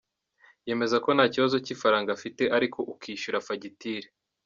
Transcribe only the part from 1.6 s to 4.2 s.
cy’ifaranga afite ariko ukishyura fagitire.